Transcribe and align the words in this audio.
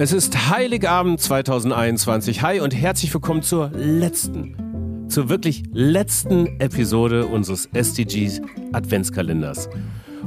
Es 0.00 0.12
ist 0.12 0.48
Heiligabend 0.48 1.20
2021. 1.20 2.42
Hi 2.42 2.60
und 2.60 2.72
herzlich 2.72 3.12
willkommen 3.12 3.42
zur 3.42 3.72
letzten, 3.74 5.08
zur 5.08 5.28
wirklich 5.28 5.64
letzten 5.72 6.60
Episode 6.60 7.26
unseres 7.26 7.68
SDGs 7.72 8.40
Adventskalenders. 8.72 9.68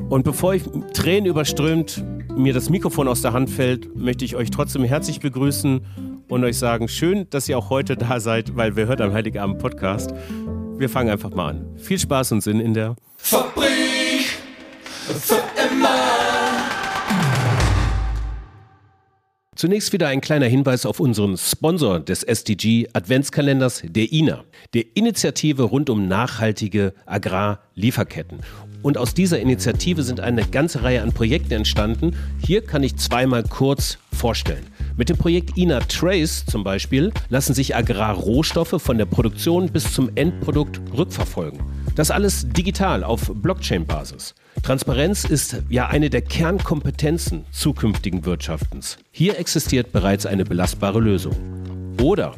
Und 0.09 0.23
bevor 0.23 0.55
ich 0.55 0.63
Tränen 0.93 1.25
überströmt 1.25 2.03
mir 2.35 2.53
das 2.53 2.69
Mikrofon 2.69 3.07
aus 3.07 3.21
der 3.21 3.31
Hand 3.31 3.49
fällt, 3.49 3.95
möchte 3.95 4.25
ich 4.25 4.35
euch 4.35 4.51
trotzdem 4.51 4.83
herzlich 4.83 5.21
begrüßen 5.21 5.79
und 6.27 6.43
euch 6.43 6.57
sagen, 6.57 6.89
schön, 6.89 7.29
dass 7.29 7.47
ihr 7.47 7.57
auch 7.57 7.69
heute 7.69 7.95
da 7.95 8.19
seid, 8.19 8.57
weil 8.57 8.75
wir 8.75 8.87
hört 8.87 8.99
am 8.99 9.13
Heiligabend 9.13 9.59
Podcast. 9.59 10.13
Wir 10.75 10.89
fangen 10.89 11.09
einfach 11.09 11.29
mal 11.29 11.51
an. 11.51 11.77
Viel 11.77 11.97
Spaß 11.97 12.33
und 12.33 12.41
Sinn 12.41 12.59
in 12.59 12.73
der 12.73 12.97
Fabrik 13.15 14.25
für 15.07 15.41
immer. 15.71 16.10
Zunächst 19.61 19.93
wieder 19.93 20.07
ein 20.07 20.21
kleiner 20.21 20.47
Hinweis 20.47 20.87
auf 20.87 20.99
unseren 20.99 21.37
Sponsor 21.37 21.99
des 21.99 22.23
SDG 22.23 22.87
Adventskalenders, 22.93 23.83
der 23.85 24.11
INA, 24.11 24.43
der 24.73 24.85
Initiative 24.95 25.61
rund 25.61 25.91
um 25.91 26.07
nachhaltige 26.07 26.95
Agrarlieferketten. 27.05 28.39
Und 28.81 28.97
aus 28.97 29.13
dieser 29.13 29.39
Initiative 29.39 30.01
sind 30.01 30.19
eine 30.19 30.45
ganze 30.45 30.81
Reihe 30.81 31.03
an 31.03 31.13
Projekten 31.13 31.53
entstanden. 31.53 32.15
Hier 32.43 32.65
kann 32.65 32.81
ich 32.81 32.95
zweimal 32.95 33.43
kurz 33.43 33.99
vorstellen. 34.11 34.65
Mit 34.97 35.09
dem 35.09 35.17
Projekt 35.17 35.55
INA 35.55 35.81
Trace 35.81 36.43
zum 36.47 36.63
Beispiel 36.63 37.11
lassen 37.29 37.53
sich 37.53 37.75
Agrarrohstoffe 37.75 38.81
von 38.81 38.97
der 38.97 39.05
Produktion 39.05 39.69
bis 39.71 39.93
zum 39.93 40.09
Endprodukt 40.15 40.81
rückverfolgen. 40.97 41.59
Das 41.95 42.11
alles 42.11 42.47
digital 42.47 43.03
auf 43.03 43.31
Blockchain-Basis. 43.33 44.33
Transparenz 44.63 45.25
ist 45.25 45.57
ja 45.69 45.87
eine 45.87 46.09
der 46.09 46.21
Kernkompetenzen 46.21 47.45
zukünftigen 47.51 48.25
Wirtschaftens. 48.25 48.97
Hier 49.11 49.39
existiert 49.39 49.91
bereits 49.91 50.25
eine 50.25 50.45
belastbare 50.45 50.99
Lösung. 50.99 51.35
Oder 52.01 52.33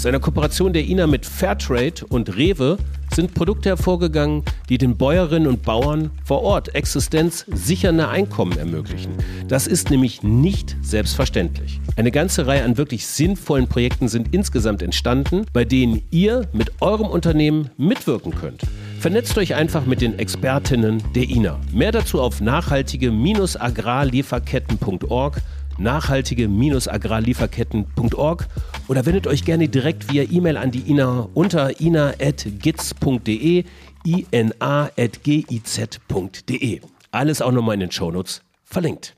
aus 0.00 0.06
einer 0.06 0.20
Kooperation 0.20 0.72
der 0.72 0.84
INA 0.84 1.06
mit 1.06 1.26
Fairtrade 1.26 2.06
und 2.08 2.34
Rewe 2.36 2.78
sind 3.12 3.34
Produkte 3.34 3.68
hervorgegangen, 3.68 4.44
die 4.68 4.78
den 4.78 4.96
Bäuerinnen 4.96 5.46
und 5.46 5.62
Bauern 5.62 6.10
vor 6.24 6.42
Ort 6.42 6.74
existenzsichernde 6.74 8.08
Einkommen 8.08 8.56
ermöglichen. 8.56 9.12
Das 9.48 9.66
ist 9.66 9.90
nämlich 9.90 10.22
nicht 10.22 10.76
selbstverständlich. 10.80 11.80
Eine 11.96 12.12
ganze 12.12 12.46
Reihe 12.46 12.64
an 12.64 12.78
wirklich 12.78 13.06
sinnvollen 13.06 13.66
Projekten 13.68 14.08
sind 14.08 14.34
insgesamt 14.34 14.80
entstanden, 14.80 15.44
bei 15.52 15.64
denen 15.64 16.02
ihr 16.10 16.48
mit 16.52 16.80
eurem 16.80 17.08
Unternehmen 17.08 17.70
mitwirken 17.76 18.34
könnt. 18.34 18.62
Vernetzt 19.00 19.36
euch 19.38 19.54
einfach 19.54 19.86
mit 19.86 20.02
den 20.02 20.18
Expertinnen 20.18 21.02
der 21.14 21.22
INA. 21.22 21.58
Mehr 21.72 21.90
dazu 21.90 22.20
auf 22.20 22.42
nachhaltige-agrarlieferketten.org 22.42 25.40
nachhaltige-agrarlieferketten.org 25.78 28.46
oder 28.88 29.06
wendet 29.06 29.26
euch 29.26 29.46
gerne 29.46 29.70
direkt 29.70 30.12
via 30.12 30.24
E-Mail 30.24 30.58
an 30.58 30.70
die 30.70 30.80
INA 30.80 31.30
unter 31.32 31.80
ina.giz.de 31.80 33.64
ina.giz.de. 34.04 34.50
Alles 37.10 37.40
auch 37.40 37.52
nochmal 37.52 37.72
in 37.74 37.80
den 37.80 37.90
Shownotes 37.90 38.42
verlinkt. 38.64 39.16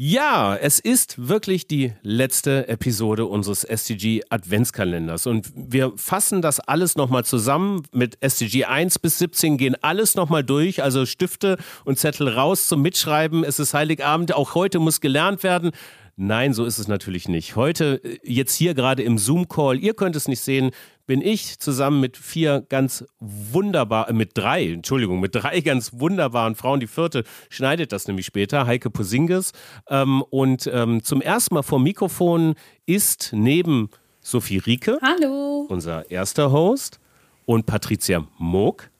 Ja, 0.00 0.54
es 0.54 0.78
ist 0.78 1.26
wirklich 1.26 1.66
die 1.66 1.92
letzte 2.02 2.68
Episode 2.68 3.26
unseres 3.26 3.64
SDG 3.64 4.22
Adventskalenders 4.30 5.26
und 5.26 5.50
wir 5.56 5.92
fassen 5.96 6.40
das 6.40 6.60
alles 6.60 6.94
nochmal 6.94 7.24
zusammen 7.24 7.82
mit 7.90 8.16
SDG 8.20 8.66
1 8.66 9.00
bis 9.00 9.18
17 9.18 9.58
gehen 9.58 9.74
alles 9.82 10.14
nochmal 10.14 10.44
durch, 10.44 10.84
also 10.84 11.04
Stifte 11.04 11.56
und 11.84 11.98
Zettel 11.98 12.28
raus 12.28 12.68
zum 12.68 12.80
Mitschreiben. 12.80 13.42
Es 13.42 13.58
ist 13.58 13.74
Heiligabend, 13.74 14.32
auch 14.32 14.54
heute 14.54 14.78
muss 14.78 15.00
gelernt 15.00 15.42
werden. 15.42 15.72
Nein, 16.14 16.52
so 16.52 16.64
ist 16.64 16.78
es 16.78 16.86
natürlich 16.86 17.28
nicht. 17.28 17.56
Heute, 17.56 18.00
äh, 18.04 18.18
jetzt 18.22 18.54
hier 18.54 18.74
gerade 18.74 19.02
im 19.02 19.18
Zoom-Call, 19.18 19.78
ihr 19.78 19.94
könnt 19.94 20.14
es 20.14 20.28
nicht 20.28 20.40
sehen, 20.40 20.70
bin 21.08 21.22
ich 21.22 21.58
zusammen 21.58 22.00
mit 22.00 22.18
vier 22.18 22.64
ganz 22.68 23.02
wunderbar, 23.18 24.10
äh, 24.10 24.12
mit 24.12 24.36
drei, 24.36 24.70
Entschuldigung, 24.70 25.20
mit 25.20 25.34
drei 25.34 25.60
ganz 25.62 25.92
wunderbaren 25.94 26.54
Frauen. 26.54 26.80
Die 26.80 26.86
vierte 26.86 27.24
schneidet 27.48 27.92
das 27.92 28.06
nämlich 28.06 28.26
später, 28.26 28.66
Heike 28.66 28.90
Posinges. 28.90 29.52
Ähm, 29.88 30.22
und 30.28 30.70
ähm, 30.72 31.02
zum 31.02 31.22
ersten 31.22 31.54
Mal 31.54 31.62
vor 31.62 31.80
Mikrofon 31.80 32.54
ist 32.84 33.30
neben 33.32 33.88
Sophie 34.20 34.58
Rieke, 34.58 34.98
Hallo. 35.00 35.66
unser 35.70 36.10
erster 36.10 36.52
Host, 36.52 37.00
und 37.46 37.64
Patricia 37.64 38.26
Moog. 38.36 38.90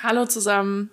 Hallo 0.00 0.26
zusammen. 0.26 0.90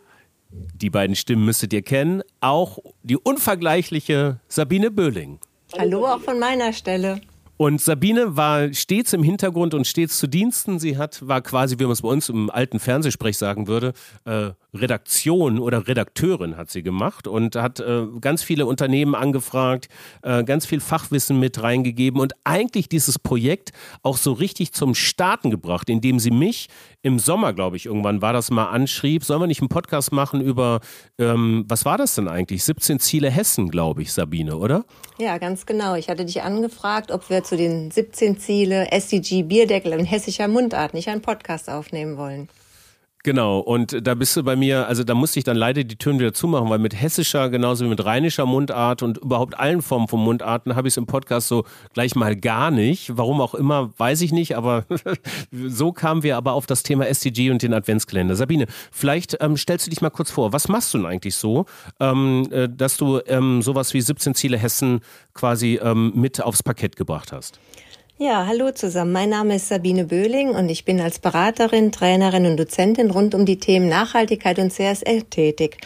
Die 0.49 0.89
beiden 0.89 1.15
Stimmen 1.15 1.45
müsstet 1.45 1.71
ihr 1.71 1.83
kennen. 1.83 2.23
Auch 2.39 2.79
die 3.03 3.17
unvergleichliche 3.17 4.39
Sabine 4.47 4.89
Böhling. 4.89 5.39
Hallo 5.77 6.07
auch 6.07 6.21
von 6.21 6.39
meiner 6.39 6.73
Stelle. 6.73 7.21
Und 7.61 7.79
Sabine 7.79 8.35
war 8.35 8.73
stets 8.73 9.13
im 9.13 9.21
Hintergrund 9.21 9.75
und 9.75 9.85
stets 9.85 10.17
zu 10.17 10.25
Diensten. 10.25 10.79
Sie 10.79 10.97
hat, 10.97 11.27
war 11.27 11.41
quasi, 11.41 11.77
wie 11.77 11.83
man 11.83 11.91
es 11.91 12.01
bei 12.01 12.09
uns 12.09 12.27
im 12.27 12.49
alten 12.49 12.79
Fernsehsprech 12.79 13.37
sagen 13.37 13.67
würde, 13.67 13.93
äh, 14.25 14.49
Redaktion 14.73 15.59
oder 15.59 15.87
Redakteurin 15.87 16.55
hat 16.55 16.69
sie 16.69 16.81
gemacht 16.81 17.27
und 17.27 17.55
hat 17.55 17.79
äh, 17.79 18.05
ganz 18.21 18.41
viele 18.41 18.65
Unternehmen 18.65 19.15
angefragt, 19.15 19.89
äh, 20.21 20.43
ganz 20.43 20.65
viel 20.65 20.79
Fachwissen 20.79 21.39
mit 21.39 21.61
reingegeben 21.61 22.21
und 22.21 22.33
eigentlich 22.45 22.87
dieses 22.87 23.19
Projekt 23.19 23.71
auch 24.01 24.17
so 24.17 24.31
richtig 24.31 24.71
zum 24.71 24.95
Starten 24.95 25.51
gebracht, 25.51 25.89
indem 25.89 26.19
sie 26.19 26.31
mich 26.31 26.69
im 27.01 27.19
Sommer, 27.19 27.53
glaube 27.53 27.75
ich, 27.75 27.85
irgendwann 27.85 28.21
war 28.21 28.31
das 28.31 28.49
mal 28.49 28.69
anschrieb, 28.69 29.25
sollen 29.25 29.41
wir 29.41 29.47
nicht 29.47 29.61
einen 29.61 29.69
Podcast 29.69 30.11
machen 30.11 30.39
über, 30.39 30.79
ähm, 31.17 31.65
was 31.67 31.83
war 31.83 31.97
das 31.97 32.15
denn 32.15 32.27
eigentlich? 32.27 32.63
17 32.63 32.99
Ziele 32.99 33.29
Hessen, 33.29 33.69
glaube 33.69 34.01
ich, 34.01 34.13
Sabine, 34.13 34.55
oder? 34.55 34.85
Ja, 35.17 35.37
ganz 35.37 35.65
genau. 35.65 35.95
Ich 35.95 36.09
hatte 36.09 36.25
dich 36.25 36.43
angefragt, 36.43 37.11
ob 37.11 37.29
wir 37.29 37.43
zu 37.43 37.57
den 37.57 37.91
17 37.91 38.39
Ziele 38.39 38.91
SDG 38.91 39.43
Bierdeckel 39.43 39.93
und 39.93 40.05
hessischer 40.05 40.47
Mundart 40.47 40.93
nicht 40.93 41.09
einen 41.09 41.21
Podcast 41.21 41.69
aufnehmen 41.69 42.17
wollen. 42.17 42.47
Genau, 43.23 43.59
und 43.59 44.07
da 44.07 44.15
bist 44.15 44.35
du 44.35 44.43
bei 44.43 44.55
mir, 44.55 44.87
also 44.87 45.03
da 45.03 45.13
musste 45.13 45.37
ich 45.37 45.45
dann 45.45 45.55
leider 45.55 45.83
die 45.83 45.95
Türen 45.95 46.19
wieder 46.19 46.33
zumachen, 46.33 46.69
weil 46.71 46.79
mit 46.79 46.99
hessischer 46.99 47.49
genauso 47.49 47.85
wie 47.85 47.89
mit 47.89 48.03
rheinischer 48.03 48.47
Mundart 48.47 49.03
und 49.03 49.19
überhaupt 49.19 49.59
allen 49.59 49.83
Formen 49.83 50.07
von 50.07 50.19
Mundarten 50.19 50.75
habe 50.75 50.87
ich 50.87 50.93
es 50.93 50.97
im 50.97 51.05
Podcast 51.05 51.47
so 51.47 51.63
gleich 51.93 52.15
mal 52.15 52.35
gar 52.35 52.71
nicht. 52.71 53.15
Warum 53.15 53.39
auch 53.39 53.53
immer, 53.53 53.93
weiß 53.97 54.21
ich 54.21 54.31
nicht, 54.31 54.57
aber 54.57 54.85
so 55.51 55.91
kamen 55.91 56.23
wir 56.23 56.35
aber 56.35 56.53
auf 56.53 56.65
das 56.65 56.81
Thema 56.81 57.07
SDG 57.07 57.51
und 57.51 57.61
den 57.61 57.75
Adventskalender. 57.75 58.35
Sabine, 58.35 58.65
vielleicht 58.91 59.37
ähm, 59.39 59.55
stellst 59.55 59.85
du 59.85 59.91
dich 59.91 60.01
mal 60.01 60.09
kurz 60.09 60.31
vor, 60.31 60.51
was 60.51 60.67
machst 60.67 60.91
du 60.93 60.97
denn 60.97 61.05
eigentlich 61.05 61.35
so, 61.35 61.65
ähm, 61.99 62.47
äh, 62.51 62.67
dass 62.67 62.97
du 62.97 63.19
ähm, 63.27 63.61
sowas 63.61 63.93
wie 63.93 64.01
17 64.01 64.33
Ziele 64.33 64.57
Hessen 64.57 65.01
quasi 65.35 65.79
ähm, 65.81 66.11
mit 66.15 66.41
aufs 66.41 66.63
Parkett 66.63 66.95
gebracht 66.95 67.31
hast? 67.31 67.59
Ja, 68.23 68.45
hallo 68.45 68.69
zusammen. 68.69 69.13
Mein 69.13 69.29
Name 69.29 69.55
ist 69.55 69.69
Sabine 69.69 70.05
Böhling 70.05 70.51
und 70.51 70.69
ich 70.69 70.85
bin 70.85 71.01
als 71.01 71.17
Beraterin, 71.17 71.91
Trainerin 71.91 72.45
und 72.45 72.55
Dozentin 72.55 73.09
rund 73.09 73.33
um 73.33 73.47
die 73.47 73.57
Themen 73.57 73.89
Nachhaltigkeit 73.89 74.59
und 74.59 74.71
CSL 74.71 75.23
tätig 75.23 75.77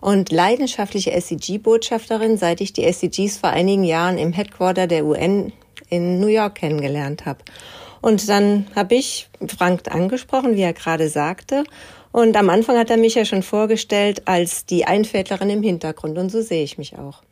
und 0.00 0.32
leidenschaftliche 0.32 1.12
SDG-Botschafterin, 1.12 2.36
seit 2.36 2.60
ich 2.60 2.72
die 2.72 2.82
SDGs 2.82 3.38
vor 3.38 3.50
einigen 3.50 3.84
Jahren 3.84 4.18
im 4.18 4.32
Headquarter 4.32 4.88
der 4.88 5.06
UN 5.06 5.52
in 5.88 6.18
New 6.18 6.26
York 6.26 6.56
kennengelernt 6.56 7.26
habe. 7.26 7.44
Und 8.00 8.28
dann 8.28 8.66
habe 8.74 8.96
ich 8.96 9.28
Frank 9.56 9.82
angesprochen, 9.88 10.56
wie 10.56 10.62
er 10.62 10.72
gerade 10.72 11.08
sagte. 11.08 11.62
Und 12.10 12.36
am 12.36 12.50
Anfang 12.50 12.76
hat 12.76 12.90
er 12.90 12.96
mich 12.96 13.14
ja 13.14 13.24
schon 13.24 13.44
vorgestellt 13.44 14.22
als 14.24 14.66
die 14.66 14.84
Einfädlerin 14.84 15.48
im 15.48 15.62
Hintergrund. 15.62 16.18
Und 16.18 16.30
so 16.30 16.42
sehe 16.42 16.64
ich 16.64 16.76
mich 16.76 16.98
auch. 16.98 17.22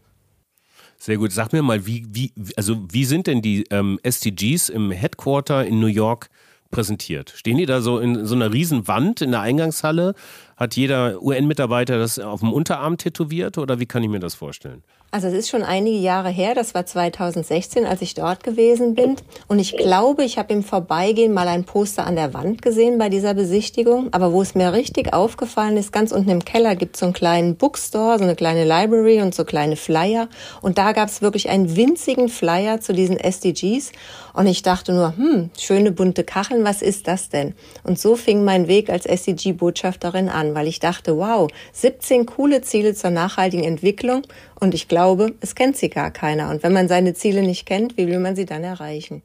Sehr 1.03 1.17
gut. 1.17 1.33
Sag 1.33 1.53
mir 1.53 1.63
mal, 1.63 1.85
wie, 1.85 2.07
wie, 2.13 2.33
also 2.57 2.77
wie 2.93 3.05
sind 3.05 3.27
denn 3.27 3.43
die 3.43 3.65
ähm, 3.71 3.99
SDGs 4.05 4.69
im 4.69 4.93
Headquarter 4.93 5.67
in 5.67 5.81
New 5.81 5.89
York 5.89 6.31
präsentiert? 6.71 7.33
Stehen 7.35 7.57
die 7.57 7.67
da 7.67 7.81
so 7.81 7.99
in 7.99 8.25
so 8.25 8.37
einer 8.37 8.53
riesen 8.53 8.87
Wand 8.87 9.21
in 9.21 9.33
der 9.33 9.41
Eingangshalle? 9.41 10.15
Hat 10.63 10.77
jeder 10.77 11.21
UN-Mitarbeiter 11.21 11.99
das 11.99 12.21
auf 12.21 12.39
dem 12.39 12.53
Unterarm 12.53 12.97
tätowiert 12.97 13.59
oder 13.59 13.81
wie 13.81 13.87
kann 13.87 14.05
ich 14.05 14.09
mir 14.09 14.21
das 14.21 14.37
vorstellen? 14.37 14.85
Also 15.15 15.27
es 15.27 15.35
ist 15.35 15.51
schon 15.51 15.63
einige 15.63 15.99
Jahre 15.99 16.31
her, 16.31 16.55
das 16.55 16.73
war 16.73 16.87
2016, 16.87 17.85
als 17.85 18.01
ich 18.01 18.15
dort 18.15 18.43
gewesen 18.43 18.95
bin. 18.95 19.17
Und 19.47 19.59
ich 19.59 19.77
glaube, 19.77 20.25
ich 20.25 20.39
habe 20.39 20.55
im 20.55 20.63
Vorbeigehen 20.63 21.35
mal 21.35 21.49
ein 21.49 21.65
Poster 21.65 22.07
an 22.07 22.17
der 22.17 22.33
Wand 22.33 22.63
gesehen 22.63 22.97
bei 22.97 23.11
dieser 23.11 23.35
Besichtigung. 23.35 24.09
Aber 24.13 24.33
wo 24.33 24.41
es 24.41 24.55
mir 24.55 24.73
richtig 24.73 25.13
aufgefallen 25.13 25.77
ist, 25.77 25.93
ganz 25.93 26.13
unten 26.13 26.31
im 26.31 26.47
Keller 26.47 26.77
gibt 26.77 26.97
es 26.97 27.01
so 27.01 27.07
einen 27.07 27.13
kleinen 27.13 27.57
Bookstore, 27.57 28.17
so 28.17 28.25
eine 28.25 28.37
kleine 28.37 28.65
Library 28.65 29.21
und 29.21 29.35
so 29.35 29.45
kleine 29.45 29.77
Flyer. 29.77 30.29
Und 30.63 30.79
da 30.79 30.93
gab 30.93 31.11
es 31.11 31.21
wirklich 31.21 31.51
einen 31.51 31.77
winzigen 31.77 32.31
Flyer 32.31 32.81
zu 32.81 32.95
diesen 32.95 33.19
SDGs. 33.19 33.93
Und 34.33 34.47
ich 34.47 34.63
dachte 34.63 34.95
nur, 34.95 35.15
hm, 35.15 35.51
schöne 35.59 35.93
bunte 35.93 36.25
Kacheln, 36.25 36.65
was 36.65 36.81
ist 36.81 37.07
das 37.07 37.29
denn? 37.29 37.53
Und 37.85 37.99
so 37.99 38.17
fing 38.17 38.45
mein 38.45 38.67
Weg 38.67 38.89
als 38.89 39.05
SDG-Botschafterin 39.05 40.31
an, 40.31 40.52
weil 40.55 40.67
ich 40.67 40.81
dachte, 40.81 41.17
wow, 41.17 41.51
17 41.73 42.27
coole 42.27 42.63
Ziele 42.63 42.95
zur 42.95 43.11
nachhaltigen 43.11 43.65
Entwicklung. 43.65 44.23
Und 44.59 44.75
ich 44.75 44.89
glaube, 44.89 45.35
es 45.41 45.55
kennt 45.55 45.77
sie 45.77 45.89
gar 45.89 46.11
keiner. 46.11 46.51
Und 46.51 46.63
wenn 46.63 46.73
man 46.73 46.89
seine 46.89 47.15
Ziele 47.15 47.43
nicht 47.43 47.67
kennt, 47.67 47.97
wie 47.97 48.07
will 48.07 48.19
man 48.19 48.37
sie 48.37 48.47
dann 48.47 48.65
erreichen? 48.65 49.23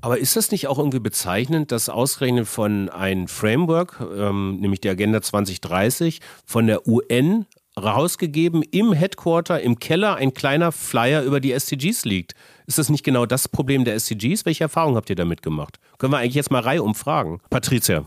Aber 0.00 0.18
ist 0.18 0.36
das 0.36 0.50
nicht 0.50 0.66
auch 0.66 0.78
irgendwie 0.78 1.00
bezeichnend, 1.00 1.72
dass 1.72 1.88
ausgerechnet 1.88 2.46
von 2.46 2.90
einem 2.90 3.26
Framework, 3.26 4.00
ähm, 4.16 4.58
nämlich 4.60 4.80
die 4.82 4.90
Agenda 4.90 5.22
2030, 5.22 6.20
von 6.44 6.66
der 6.66 6.86
UN 6.86 7.46
rausgegeben 7.80 8.62
im 8.62 8.92
Headquarter, 8.92 9.60
im 9.60 9.78
Keller, 9.78 10.16
ein 10.16 10.34
kleiner 10.34 10.72
Flyer 10.72 11.22
über 11.22 11.40
die 11.40 11.52
SDGs 11.52 12.04
liegt. 12.04 12.34
Ist 12.66 12.78
das 12.78 12.88
nicht 12.88 13.04
genau 13.04 13.26
das 13.26 13.48
Problem 13.48 13.84
der 13.84 13.94
SDGs? 13.94 14.44
Welche 14.44 14.64
Erfahrungen 14.64 14.96
habt 14.96 15.10
ihr 15.10 15.16
damit 15.16 15.42
gemacht? 15.42 15.78
Können 15.98 16.12
wir 16.12 16.18
eigentlich 16.18 16.34
jetzt 16.34 16.50
mal 16.50 16.60
Reihe 16.60 16.82
umfragen? 16.82 17.40
Patricia. 17.50 18.04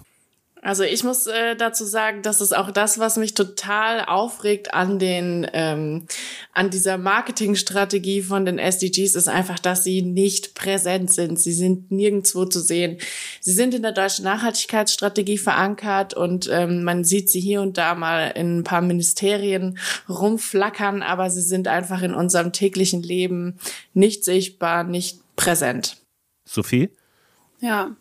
Also 0.67 0.83
ich 0.83 1.05
muss 1.05 1.27
äh, 1.27 1.55
dazu 1.55 1.85
sagen, 1.85 2.23
das 2.23 2.41
ist 2.41 2.53
auch 2.53 2.71
das, 2.71 2.99
was 2.99 3.15
mich 3.15 3.33
total 3.33 4.03
aufregt 4.03 4.73
an 4.73 4.99
den 4.99 5.47
ähm, 5.53 6.07
an 6.51 6.69
dieser 6.69 6.97
Marketingstrategie 6.97 8.21
von 8.21 8.45
den 8.45 8.59
SDGs, 8.59 9.15
ist 9.15 9.29
einfach, 9.29 9.59
dass 9.59 9.85
sie 9.85 10.01
nicht 10.01 10.55
präsent 10.55 11.13
sind. 11.13 11.39
Sie 11.39 11.53
sind 11.53 11.89
nirgendwo 11.89 12.43
zu 12.43 12.59
sehen. 12.59 12.97
Sie 13.39 13.53
sind 13.53 13.75
in 13.75 13.81
der 13.81 13.93
deutschen 13.93 14.25
Nachhaltigkeitsstrategie 14.25 15.37
verankert 15.37 16.13
und 16.15 16.49
ähm, 16.51 16.83
man 16.83 17.05
sieht 17.05 17.29
sie 17.29 17.39
hier 17.39 17.61
und 17.61 17.77
da 17.77 17.95
mal 17.95 18.31
in 18.35 18.59
ein 18.59 18.63
paar 18.65 18.81
Ministerien 18.81 19.79
rumflackern, 20.09 21.01
aber 21.01 21.29
sie 21.29 21.43
sind 21.43 21.69
einfach 21.69 22.01
in 22.01 22.13
unserem 22.13 22.51
täglichen 22.51 23.03
Leben 23.03 23.57
nicht 23.93 24.25
sichtbar, 24.25 24.83
nicht 24.83 25.21
präsent. 25.37 25.95
Sophie? 26.43 26.89
Ja, 27.61 27.95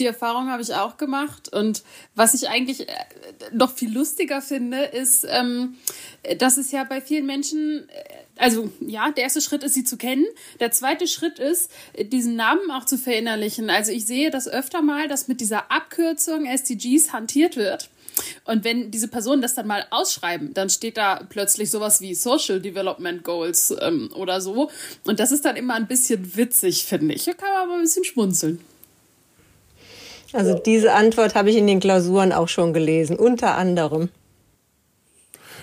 die 0.00 0.06
Erfahrung 0.06 0.48
habe 0.50 0.62
ich 0.62 0.74
auch 0.74 0.96
gemacht. 0.96 1.52
Und 1.52 1.84
was 2.14 2.34
ich 2.34 2.48
eigentlich 2.48 2.88
äh, 2.88 2.94
noch 3.52 3.72
viel 3.72 3.92
lustiger 3.92 4.40
finde, 4.40 4.82
ist, 4.84 5.26
ähm, 5.28 5.76
dass 6.38 6.56
es 6.56 6.72
ja 6.72 6.84
bei 6.84 7.00
vielen 7.00 7.26
Menschen, 7.26 7.88
äh, 7.88 8.04
also 8.36 8.70
ja, 8.80 9.10
der 9.10 9.24
erste 9.24 9.42
Schritt 9.42 9.62
ist, 9.62 9.74
sie 9.74 9.84
zu 9.84 9.96
kennen. 9.96 10.26
Der 10.58 10.70
zweite 10.70 11.06
Schritt 11.06 11.38
ist, 11.38 11.70
diesen 11.98 12.34
Namen 12.34 12.70
auch 12.70 12.86
zu 12.86 12.96
verinnerlichen. 12.96 13.68
Also 13.70 13.92
ich 13.92 14.06
sehe 14.06 14.30
das 14.30 14.48
öfter 14.48 14.82
mal, 14.82 15.08
dass 15.08 15.28
mit 15.28 15.40
dieser 15.40 15.70
Abkürzung 15.70 16.46
SDGs 16.46 17.12
hantiert 17.12 17.56
wird. 17.56 17.90
Und 18.44 18.64
wenn 18.64 18.90
diese 18.90 19.08
Personen 19.08 19.42
das 19.42 19.54
dann 19.54 19.66
mal 19.66 19.86
ausschreiben, 19.90 20.54
dann 20.54 20.70
steht 20.70 20.96
da 20.96 21.22
plötzlich 21.28 21.70
sowas 21.70 22.00
wie 22.00 22.14
Social 22.14 22.60
Development 22.60 23.22
Goals 23.22 23.74
ähm, 23.80 24.10
oder 24.14 24.40
so. 24.40 24.70
Und 25.04 25.20
das 25.20 25.32
ist 25.32 25.44
dann 25.44 25.56
immer 25.56 25.74
ein 25.74 25.86
bisschen 25.86 26.36
witzig, 26.36 26.84
finde 26.84 27.14
ich. 27.14 27.24
Da 27.24 27.32
kann 27.34 27.50
man 27.50 27.62
aber 27.62 27.74
ein 27.74 27.82
bisschen 27.82 28.04
schmunzeln. 28.04 28.60
Also 30.32 30.54
diese 30.54 30.94
Antwort 30.94 31.34
habe 31.34 31.50
ich 31.50 31.56
in 31.56 31.66
den 31.66 31.80
Klausuren 31.80 32.32
auch 32.32 32.48
schon 32.48 32.72
gelesen, 32.72 33.16
unter 33.16 33.56
anderem. 33.56 34.10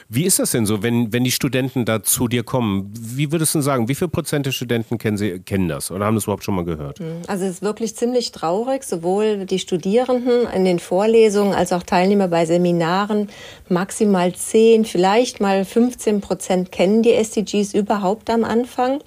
Wie 0.10 0.24
ist 0.24 0.40
das 0.40 0.52
denn 0.52 0.66
so, 0.66 0.84
wenn, 0.84 1.12
wenn 1.12 1.26
die 1.26 1.32
Studenten 1.32 1.84
da 1.84 2.02
zu 2.02 2.30
dir 2.30 2.44
kommen? 2.44 2.94
Wie 2.98 3.30
würdest 3.34 3.56
du 3.56 3.62
sagen, 3.62 3.90
wie 3.90 3.96
viel 3.96 4.08
Prozent 4.08 4.46
der 4.46 4.54
Studenten 4.54 4.98
kennen, 4.98 5.18
sie, 5.18 5.40
kennen 5.40 5.68
das 5.68 5.92
oder 5.92 6.06
haben 6.06 6.16
das 6.16 6.24
überhaupt 6.24 6.46
schon 6.46 6.56
mal 6.56 6.64
gehört? 6.64 7.00
Hm, 7.00 7.24
also 7.28 7.44
es 7.44 7.56
ist 7.56 7.62
wirklich 7.62 7.94
ziemlich 7.96 8.32
traurig, 8.32 8.86
sowohl 8.86 9.46
die 9.46 9.60
Studierenden 9.60 10.48
in 10.48 10.64
den 10.64 10.80
Vorlesungen 10.80 11.54
als 11.54 11.74
auch 11.74 11.84
Teilnehmer 11.84 12.30
bei 12.30 12.46
Seminaren. 12.46 13.30
Maximal 13.68 14.34
10, 14.34 14.86
vielleicht 14.86 15.42
mal 15.42 15.66
15 15.66 16.22
Prozent 16.22 16.72
kennen 16.72 17.04
die 17.04 17.14
SDGs 17.14 17.74
überhaupt 17.74 18.30
am 18.30 18.46
Anfang. 18.46 19.02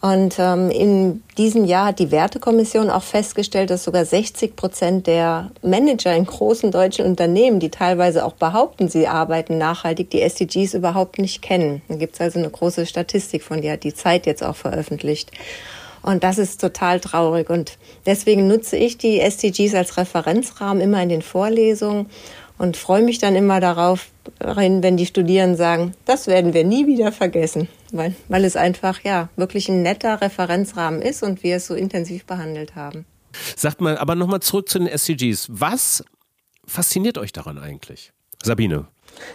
Und 0.00 0.36
ähm, 0.38 0.70
in 0.70 1.24
diesem 1.38 1.64
Jahr 1.64 1.86
hat 1.86 1.98
die 1.98 2.12
Wertekommission 2.12 2.88
auch 2.88 3.02
festgestellt, 3.02 3.70
dass 3.70 3.82
sogar 3.82 4.04
60 4.04 4.54
Prozent 4.54 5.08
der 5.08 5.50
Manager 5.62 6.14
in 6.14 6.24
großen 6.24 6.70
deutschen 6.70 7.04
Unternehmen, 7.04 7.58
die 7.58 7.70
teilweise 7.70 8.24
auch 8.24 8.34
behaupten, 8.34 8.88
sie 8.88 9.08
arbeiten 9.08 9.58
nachhaltig, 9.58 10.10
die 10.10 10.22
SDGs 10.22 10.74
überhaupt 10.74 11.18
nicht 11.18 11.42
kennen. 11.42 11.82
Da 11.88 11.96
gibt 11.96 12.14
es 12.14 12.20
also 12.20 12.38
eine 12.38 12.50
große 12.50 12.86
Statistik 12.86 13.42
von, 13.42 13.60
die 13.60 13.70
hat 13.70 13.82
die 13.82 13.94
Zeit 13.94 14.26
jetzt 14.26 14.44
auch 14.44 14.54
veröffentlicht. 14.54 15.32
Und 16.02 16.22
das 16.22 16.38
ist 16.38 16.60
total 16.60 17.00
traurig. 17.00 17.50
Und 17.50 17.76
deswegen 18.06 18.46
nutze 18.46 18.76
ich 18.76 18.98
die 18.98 19.18
SDGs 19.18 19.74
als 19.74 19.96
Referenzrahmen 19.96 20.80
immer 20.80 21.02
in 21.02 21.08
den 21.08 21.22
Vorlesungen 21.22 22.06
und 22.56 22.76
freue 22.76 23.02
mich 23.02 23.18
dann 23.18 23.34
immer 23.34 23.58
darauf, 23.58 24.06
wenn 24.38 24.96
die 24.96 25.06
Studierenden 25.06 25.56
sagen, 25.56 25.94
das 26.04 26.26
werden 26.26 26.54
wir 26.54 26.64
nie 26.64 26.86
wieder 26.86 27.12
vergessen, 27.12 27.68
weil, 27.92 28.14
weil 28.28 28.44
es 28.44 28.56
einfach 28.56 29.02
ja 29.04 29.28
wirklich 29.36 29.68
ein 29.68 29.82
netter 29.82 30.20
Referenzrahmen 30.20 31.02
ist 31.02 31.22
und 31.22 31.42
wir 31.42 31.56
es 31.56 31.66
so 31.66 31.74
intensiv 31.74 32.24
behandelt 32.24 32.74
haben. 32.76 33.04
Sagt 33.56 33.80
mal, 33.80 33.98
aber 33.98 34.14
nochmal 34.14 34.40
zurück 34.40 34.68
zu 34.68 34.78
den 34.78 34.88
SDGs. 34.88 35.48
Was 35.50 36.04
fasziniert 36.66 37.18
euch 37.18 37.32
daran 37.32 37.58
eigentlich? 37.58 38.12
Sabine. 38.42 38.86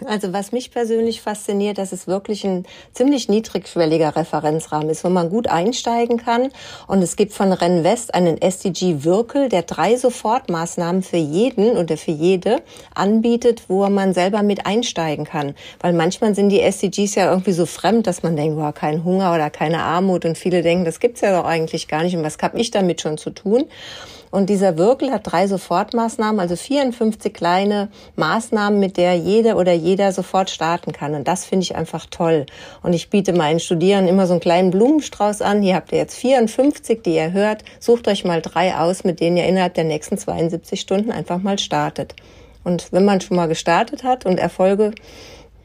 Also 0.06 0.32
was 0.32 0.52
mich 0.52 0.70
persönlich 0.70 1.20
fasziniert, 1.20 1.78
dass 1.78 1.92
es 1.92 2.06
wirklich 2.06 2.44
ein 2.44 2.66
ziemlich 2.92 3.28
niedrigschwelliger 3.28 4.16
Referenzrahmen 4.16 4.90
ist, 4.90 5.04
wo 5.04 5.08
man 5.08 5.30
gut 5.30 5.48
einsteigen 5.48 6.18
kann. 6.18 6.50
Und 6.86 7.02
es 7.02 7.16
gibt 7.16 7.32
von 7.32 7.52
Rennwest 7.52 8.14
einen 8.14 8.40
SDG 8.40 9.04
Wirkel, 9.04 9.48
der 9.48 9.62
drei 9.62 9.96
Sofortmaßnahmen 9.96 11.02
für 11.02 11.16
jeden 11.16 11.76
oder 11.76 11.96
für 11.96 12.10
jede 12.10 12.62
anbietet, 12.94 13.64
wo 13.68 13.88
man 13.88 14.14
selber 14.14 14.42
mit 14.42 14.66
einsteigen 14.66 15.24
kann. 15.24 15.54
Weil 15.80 15.92
manchmal 15.92 16.34
sind 16.34 16.50
die 16.50 16.60
SDGs 16.60 17.14
ja 17.14 17.30
irgendwie 17.30 17.52
so 17.52 17.66
fremd, 17.66 18.06
dass 18.06 18.22
man 18.22 18.36
denkt, 18.36 18.56
wow, 18.56 18.72
kein 18.74 19.04
Hunger 19.04 19.34
oder 19.34 19.50
keine 19.50 19.82
Armut. 19.82 20.24
Und 20.24 20.38
viele 20.38 20.62
denken, 20.62 20.84
das 20.84 21.00
gibt's 21.00 21.20
ja 21.20 21.40
doch 21.40 21.46
eigentlich 21.46 21.88
gar 21.88 22.02
nicht. 22.02 22.16
Und 22.16 22.24
was 22.24 22.38
habe 22.40 22.58
ich 22.58 22.70
damit 22.70 23.00
schon 23.00 23.18
zu 23.18 23.30
tun? 23.30 23.64
Und 24.34 24.50
dieser 24.50 24.76
Wirkel 24.78 25.12
hat 25.12 25.30
drei 25.30 25.46
Sofortmaßnahmen, 25.46 26.40
also 26.40 26.56
54 26.56 27.32
kleine 27.32 27.88
Maßnahmen, 28.16 28.80
mit 28.80 28.96
der 28.96 29.14
jede 29.14 29.54
oder 29.54 29.72
jeder 29.72 30.10
sofort 30.10 30.50
starten 30.50 30.90
kann. 30.90 31.14
Und 31.14 31.28
das 31.28 31.44
finde 31.44 31.62
ich 31.62 31.76
einfach 31.76 32.06
toll. 32.10 32.44
Und 32.82 32.94
ich 32.94 33.10
biete 33.10 33.32
meinen 33.32 33.60
Studierenden 33.60 34.12
immer 34.12 34.26
so 34.26 34.32
einen 34.32 34.40
kleinen 34.40 34.72
Blumenstrauß 34.72 35.40
an. 35.40 35.62
Hier 35.62 35.76
habt 35.76 35.92
ihr 35.92 35.98
jetzt 35.98 36.16
54, 36.16 37.00
die 37.04 37.14
ihr 37.14 37.30
hört. 37.30 37.62
Sucht 37.78 38.08
euch 38.08 38.24
mal 38.24 38.42
drei 38.42 38.74
aus, 38.74 39.04
mit 39.04 39.20
denen 39.20 39.36
ihr 39.36 39.46
innerhalb 39.46 39.74
der 39.74 39.84
nächsten 39.84 40.18
72 40.18 40.80
Stunden 40.80 41.12
einfach 41.12 41.38
mal 41.38 41.60
startet. 41.60 42.16
Und 42.64 42.90
wenn 42.90 43.04
man 43.04 43.20
schon 43.20 43.36
mal 43.36 43.46
gestartet 43.46 44.02
hat 44.02 44.26
und 44.26 44.40
Erfolge, 44.40 44.96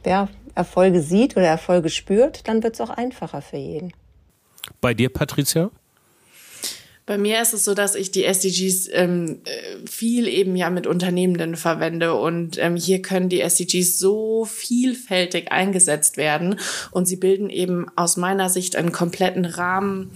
ja, 0.06 0.28
Erfolge 0.54 1.00
sieht 1.00 1.36
oder 1.36 1.48
Erfolge 1.48 1.90
spürt, 1.90 2.46
dann 2.46 2.62
wird 2.62 2.74
es 2.74 2.80
auch 2.80 2.90
einfacher 2.90 3.42
für 3.42 3.56
jeden. 3.56 3.92
Bei 4.80 4.94
dir, 4.94 5.12
Patricia? 5.12 5.72
Bei 7.06 7.18
mir 7.18 7.42
ist 7.42 7.54
es 7.54 7.64
so, 7.64 7.74
dass 7.74 7.94
ich 7.94 8.10
die 8.10 8.24
SDGs 8.24 8.88
ähm, 8.92 9.40
äh, 9.44 9.86
viel 9.88 10.28
eben 10.28 10.54
ja 10.54 10.70
mit 10.70 10.86
Unternehmenden 10.86 11.56
verwende 11.56 12.14
und 12.14 12.58
ähm, 12.58 12.76
hier 12.76 13.02
können 13.02 13.28
die 13.28 13.40
SDGs 13.40 13.98
so 13.98 14.44
vielfältig 14.44 15.50
eingesetzt 15.50 16.16
werden 16.16 16.60
und 16.92 17.06
sie 17.06 17.16
bilden 17.16 17.50
eben 17.50 17.86
aus 17.96 18.16
meiner 18.16 18.48
Sicht 18.48 18.76
einen 18.76 18.92
kompletten 18.92 19.44
Rahmen 19.44 20.12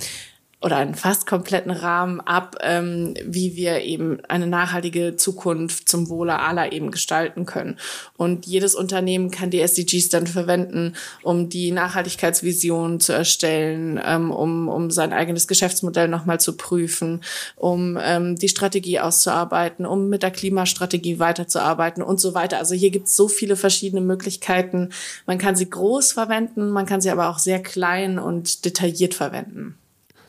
oder 0.64 0.78
einen 0.78 0.94
fast 0.94 1.26
kompletten 1.26 1.70
Rahmen 1.70 2.20
ab, 2.20 2.56
ähm, 2.62 3.14
wie 3.22 3.54
wir 3.54 3.82
eben 3.82 4.24
eine 4.28 4.46
nachhaltige 4.46 5.14
Zukunft 5.14 5.90
zum 5.90 6.08
Wohle 6.08 6.38
aller 6.38 6.72
eben 6.72 6.90
gestalten 6.90 7.44
können. 7.44 7.78
Und 8.16 8.46
jedes 8.46 8.74
Unternehmen 8.74 9.30
kann 9.30 9.50
die 9.50 9.60
SDGs 9.60 10.08
dann 10.08 10.26
verwenden, 10.26 10.94
um 11.22 11.50
die 11.50 11.70
Nachhaltigkeitsvision 11.70 12.98
zu 12.98 13.12
erstellen, 13.12 14.00
ähm, 14.02 14.30
um, 14.30 14.68
um 14.68 14.90
sein 14.90 15.12
eigenes 15.12 15.46
Geschäftsmodell 15.48 16.08
nochmal 16.08 16.40
zu 16.40 16.56
prüfen, 16.56 17.20
um 17.56 17.98
ähm, 18.00 18.36
die 18.36 18.48
Strategie 18.48 19.00
auszuarbeiten, 19.00 19.84
um 19.84 20.08
mit 20.08 20.22
der 20.22 20.30
Klimastrategie 20.30 21.18
weiterzuarbeiten 21.18 22.02
und 22.02 22.20
so 22.20 22.32
weiter. 22.32 22.56
Also 22.56 22.74
hier 22.74 22.90
gibt 22.90 23.08
es 23.08 23.16
so 23.16 23.28
viele 23.28 23.56
verschiedene 23.56 24.00
Möglichkeiten. 24.00 24.92
Man 25.26 25.36
kann 25.36 25.56
sie 25.56 25.68
groß 25.68 26.12
verwenden, 26.12 26.70
man 26.70 26.86
kann 26.86 27.02
sie 27.02 27.10
aber 27.10 27.28
auch 27.28 27.38
sehr 27.38 27.62
klein 27.62 28.18
und 28.18 28.64
detailliert 28.64 29.12
verwenden. 29.12 29.76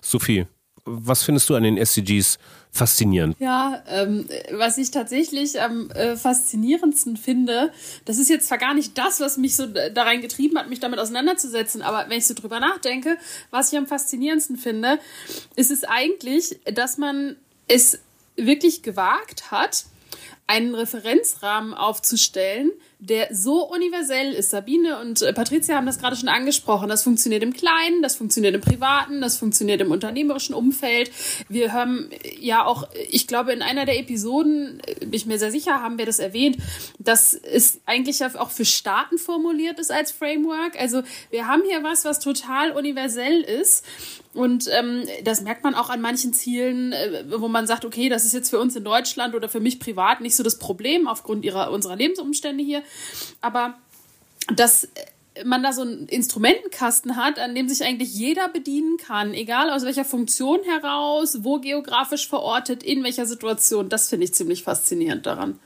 Sophie, 0.05 0.45
was 0.85 1.24
findest 1.24 1.50
du 1.50 1.55
an 1.55 1.63
den 1.63 1.77
SDGs 1.77 2.38
faszinierend? 2.71 3.35
Ja, 3.39 3.81
ähm, 3.88 4.29
was 4.51 4.77
ich 4.77 4.91
tatsächlich 4.91 5.59
am 5.59 5.89
äh, 5.91 6.15
faszinierendsten 6.15 7.17
finde, 7.17 7.71
das 8.05 8.19
ist 8.19 8.29
jetzt 8.29 8.47
zwar 8.47 8.59
gar 8.59 8.75
nicht 8.75 8.95
das, 8.97 9.19
was 9.19 9.38
mich 9.38 9.55
so 9.55 9.65
da 9.65 10.03
rein 10.03 10.21
getrieben 10.21 10.59
hat, 10.59 10.69
mich 10.69 10.79
damit 10.79 11.00
auseinanderzusetzen, 11.00 11.81
aber 11.81 12.07
wenn 12.09 12.19
ich 12.19 12.27
so 12.27 12.35
drüber 12.35 12.59
nachdenke, 12.59 13.17
was 13.50 13.74
ich 13.74 13.79
am 13.79 13.88
faszinierendsten 13.88 14.57
finde, 14.57 15.00
ist 15.55 15.71
es 15.71 15.83
eigentlich, 15.83 16.59
dass 16.65 17.00
man 17.00 17.35
es 17.67 17.97
wirklich 18.35 18.83
gewagt 18.83 19.50
hat, 19.50 19.85
einen 20.47 20.75
Referenzrahmen 20.75 21.73
aufzustellen, 21.73 22.71
der 22.99 23.33
so 23.33 23.67
universell 23.67 24.31
ist. 24.31 24.51
Sabine 24.51 24.99
und 24.99 25.21
äh, 25.21 25.33
Patricia 25.33 25.75
haben 25.75 25.87
das 25.87 25.99
gerade 25.99 26.15
schon 26.15 26.29
angesprochen. 26.29 26.87
Das 26.87 27.03
funktioniert 27.03 27.41
im 27.41 27.53
Kleinen, 27.53 28.03
das 28.03 28.15
funktioniert 28.15 28.53
im 28.53 28.61
Privaten, 28.61 29.21
das 29.21 29.37
funktioniert 29.37 29.81
im 29.81 29.91
unternehmerischen 29.91 30.53
Umfeld. 30.53 31.11
Wir 31.49 31.73
haben 31.73 32.09
ja 32.39 32.65
auch, 32.65 32.87
ich 33.09 33.27
glaube, 33.27 33.53
in 33.53 33.63
einer 33.63 33.85
der 33.85 33.99
Episoden, 33.99 34.81
äh, 34.85 34.99
bin 34.99 35.13
ich 35.13 35.25
mir 35.25 35.39
sehr 35.39 35.51
sicher, 35.51 35.81
haben 35.81 35.97
wir 35.97 36.05
das 36.05 36.19
erwähnt, 36.19 36.57
dass 36.99 37.33
es 37.33 37.81
eigentlich 37.85 38.23
auch 38.23 38.51
für 38.51 38.65
Staaten 38.65 39.17
formuliert 39.17 39.79
ist 39.79 39.91
als 39.91 40.11
Framework. 40.11 40.79
Also 40.79 41.01
wir 41.31 41.47
haben 41.47 41.63
hier 41.67 41.83
was, 41.83 42.05
was 42.05 42.19
total 42.19 42.71
universell 42.71 43.41
ist. 43.41 43.83
Und 44.35 44.67
ähm, 44.77 45.03
das 45.23 45.41
merkt 45.41 45.63
man 45.63 45.75
auch 45.75 45.89
an 45.89 46.01
manchen 46.01 46.33
Zielen, 46.33 46.91
äh, 46.91 47.23
wo 47.39 47.47
man 47.47 47.67
sagt, 47.67 47.85
okay, 47.85 48.09
das 48.09 48.25
ist 48.25 48.33
jetzt 48.33 48.49
für 48.49 48.59
uns 48.59 48.75
in 48.75 48.83
Deutschland 48.83 49.33
oder 49.33 49.47
für 49.47 49.61
mich 49.61 49.79
privat 49.79 50.19
nicht 50.19 50.35
so 50.36 50.44
das 50.44 50.60
Problem 50.60 51.08
aufgrund 51.08 51.46
ihrer, 51.46 51.72
unserer 51.72 51.96
Lebensumstände 51.96 52.63
hier. 52.63 52.84
Aber 53.42 53.75
dass 54.56 54.88
man 55.44 55.63
da 55.63 55.74
so 55.74 55.82
einen 55.82 56.08
Instrumentenkasten 56.08 57.15
hat, 57.18 57.39
an 57.39 57.56
dem 57.56 57.68
sich 57.68 57.84
eigentlich 57.84 58.13
jeder 58.13 58.48
bedienen 58.48 58.98
kann, 58.98 59.34
egal 59.34 59.70
aus 59.70 59.84
welcher 59.84 60.06
Funktion 60.06 60.60
heraus, 60.63 61.39
wo 61.42 61.60
geografisch 61.60 62.27
verortet, 62.27 62.84
in 62.84 63.04
welcher 63.04 63.25
Situation, 63.25 63.89
das 63.89 64.10
finde 64.10 64.25
ich 64.25 64.34
ziemlich 64.34 64.63
faszinierend 64.63 65.25
daran. 65.25 65.60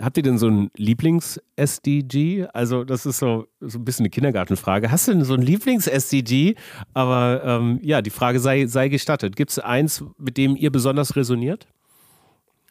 Habt 0.00 0.16
ihr 0.18 0.22
denn 0.22 0.36
so 0.36 0.48
ein 0.48 0.70
Lieblings-SDG? 0.76 2.48
Also, 2.52 2.84
das 2.84 3.06
ist 3.06 3.18
so, 3.18 3.46
so 3.60 3.78
ein 3.78 3.84
bisschen 3.84 4.04
eine 4.04 4.10
Kindergartenfrage. 4.10 4.90
Hast 4.90 5.08
du 5.08 5.12
denn 5.12 5.24
so 5.24 5.34
ein 5.34 5.40
Lieblings-SDG? 5.40 6.54
Aber 6.92 7.42
ähm, 7.44 7.78
ja, 7.82 8.02
die 8.02 8.10
Frage 8.10 8.40
sei, 8.40 8.66
sei 8.66 8.88
gestattet. 8.88 9.36
Gibt 9.36 9.52
es 9.52 9.58
eins, 9.58 10.04
mit 10.18 10.36
dem 10.36 10.54
ihr 10.54 10.70
besonders 10.70 11.16
resoniert? 11.16 11.66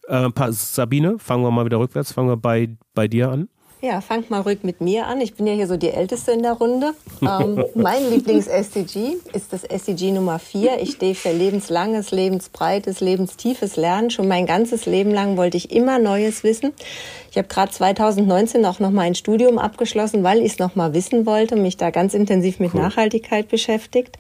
Äh, 0.08 0.30
Sabine, 0.52 1.20
fangen 1.20 1.44
wir 1.44 1.52
mal 1.52 1.66
wieder 1.66 1.80
rückwärts, 1.80 2.12
fangen 2.12 2.30
wir 2.30 2.38
bei, 2.38 2.70
bei 2.94 3.08
dir 3.08 3.30
an. 3.30 3.50
Ja, 3.86 4.02
fangt 4.02 4.32
mal 4.32 4.42
ruhig 4.42 4.64
mit 4.64 4.82
mir 4.82 5.06
an. 5.06 5.22
Ich 5.22 5.36
bin 5.36 5.46
ja 5.46 5.54
hier 5.54 5.68
so 5.68 5.78
die 5.78 5.92
Älteste 5.92 6.32
in 6.32 6.42
der 6.42 6.54
Runde. 6.54 6.94
Ähm, 7.22 7.64
mein 7.76 8.10
Lieblings-SDG 8.10 9.18
ist 9.34 9.54
das 9.54 9.64
SDG 9.64 10.12
Nummer 10.12 10.40
4. 10.40 10.82
Ich 10.82 10.94
stehe 10.94 11.14
für 11.14 11.32
lebenslanges, 11.32 12.10
lebensbreites, 12.10 13.00
lebenstiefes 13.02 13.76
Lernen. 13.76 14.10
Schon 14.10 14.28
mein 14.28 14.48
ganzes 14.48 14.88
Leben 14.88 15.12
lang 15.12 15.38
wollte 15.38 15.58
ich 15.58 15.72
immer 15.72 16.00
Neues 16.00 16.44
wissen. 16.44 16.74
Ich 17.30 17.38
habe 17.38 17.48
gerade 17.48 17.72
2019 17.72 18.66
auch 18.66 18.80
noch 18.80 18.90
mal 18.92 19.04
ein 19.04 19.14
Studium 19.14 19.60
abgeschlossen, 19.60 20.24
weil 20.24 20.40
ich 20.40 20.54
es 20.54 20.60
noch 20.60 20.76
mal 20.76 20.96
wissen 20.96 21.28
wollte, 21.28 21.56
mich 21.56 21.78
da 21.78 21.92
ganz 21.92 22.16
intensiv 22.16 22.60
mit 22.60 22.74
cool. 22.74 22.82
Nachhaltigkeit 22.82 23.50
beschäftigt. 23.50 24.18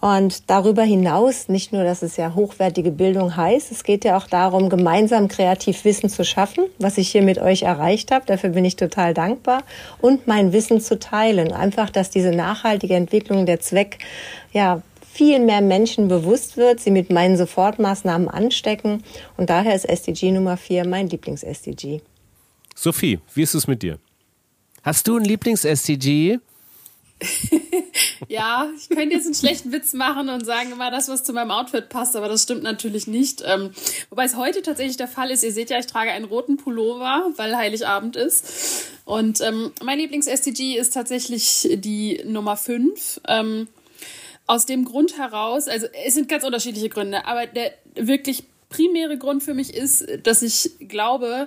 Und 0.00 0.48
darüber 0.48 0.82
hinaus, 0.82 1.48
nicht 1.48 1.72
nur, 1.72 1.84
dass 1.84 2.02
es 2.02 2.16
ja 2.16 2.34
hochwertige 2.34 2.90
Bildung 2.90 3.36
heißt, 3.36 3.70
es 3.70 3.84
geht 3.84 4.04
ja 4.04 4.16
auch 4.16 4.26
darum, 4.26 4.70
gemeinsam 4.70 5.28
kreativ 5.28 5.84
Wissen 5.84 6.08
zu 6.08 6.24
schaffen, 6.24 6.64
was 6.78 6.96
ich 6.96 7.10
hier 7.10 7.22
mit 7.22 7.38
euch 7.38 7.62
erreicht 7.62 8.10
habe. 8.10 8.24
Dafür 8.24 8.50
bin 8.50 8.64
ich 8.64 8.76
total 8.76 9.12
dankbar. 9.12 9.62
Und 10.00 10.26
mein 10.26 10.54
Wissen 10.54 10.80
zu 10.80 10.98
teilen. 10.98 11.52
Einfach, 11.52 11.90
dass 11.90 12.08
diese 12.08 12.30
nachhaltige 12.30 12.94
Entwicklung 12.94 13.44
der 13.44 13.60
Zweck, 13.60 13.98
ja, 14.52 14.82
viel 15.12 15.38
mehr 15.40 15.60
Menschen 15.60 16.08
bewusst 16.08 16.56
wird, 16.56 16.80
sie 16.80 16.90
mit 16.90 17.10
meinen 17.10 17.36
Sofortmaßnahmen 17.36 18.28
anstecken. 18.28 19.02
Und 19.36 19.50
daher 19.50 19.74
ist 19.74 19.84
SDG 19.84 20.32
Nummer 20.32 20.56
4 20.56 20.86
mein 20.86 21.10
Lieblings-SDG. 21.10 22.00
Sophie, 22.74 23.18
wie 23.34 23.42
ist 23.42 23.54
es 23.54 23.66
mit 23.66 23.82
dir? 23.82 23.98
Hast 24.82 25.06
du 25.08 25.18
ein 25.18 25.24
Lieblings-SDG? 25.24 26.38
ja, 28.28 28.68
ich 28.76 28.88
könnte 28.88 29.14
jetzt 29.14 29.26
einen 29.26 29.34
schlechten 29.34 29.72
Witz 29.72 29.92
machen 29.92 30.28
und 30.28 30.44
sagen 30.44 30.72
immer 30.72 30.90
das, 30.90 31.08
was 31.08 31.24
zu 31.24 31.32
meinem 31.32 31.50
Outfit 31.50 31.88
passt, 31.88 32.16
aber 32.16 32.28
das 32.28 32.42
stimmt 32.42 32.62
natürlich 32.62 33.06
nicht. 33.06 33.42
Ähm, 33.46 33.70
wobei 34.10 34.24
es 34.24 34.36
heute 34.36 34.62
tatsächlich 34.62 34.96
der 34.96 35.08
Fall 35.08 35.30
ist, 35.30 35.42
ihr 35.42 35.52
seht 35.52 35.70
ja, 35.70 35.78
ich 35.78 35.86
trage 35.86 36.10
einen 36.10 36.24
roten 36.24 36.56
Pullover, 36.56 37.32
weil 37.36 37.56
Heiligabend 37.56 38.16
ist. 38.16 38.90
Und 39.04 39.40
ähm, 39.40 39.72
mein 39.82 39.98
Lieblings-SDG 39.98 40.76
ist 40.76 40.94
tatsächlich 40.94 41.68
die 41.74 42.22
Nummer 42.24 42.56
5. 42.56 43.20
Ähm, 43.28 43.68
aus 44.46 44.66
dem 44.66 44.84
Grund 44.84 45.16
heraus, 45.16 45.68
also 45.68 45.86
es 46.04 46.14
sind 46.14 46.28
ganz 46.28 46.42
unterschiedliche 46.42 46.88
Gründe, 46.88 47.24
aber 47.24 47.46
der 47.46 47.72
wirklich 47.94 48.42
primäre 48.68 49.16
Grund 49.16 49.44
für 49.44 49.54
mich 49.54 49.72
ist, 49.74 50.04
dass 50.24 50.42
ich 50.42 50.72
glaube, 50.88 51.46